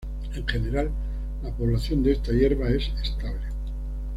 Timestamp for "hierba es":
2.31-2.91